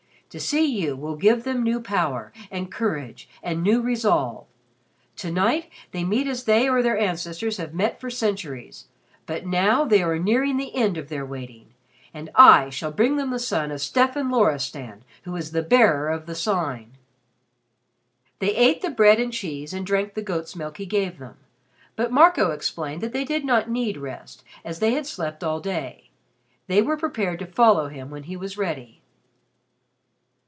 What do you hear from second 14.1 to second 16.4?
Loristan, who is the Bearer of the